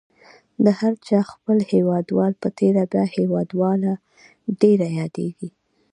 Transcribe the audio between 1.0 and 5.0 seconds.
چا خپل هیوادوال په تېره بیا هیوادواله ډېره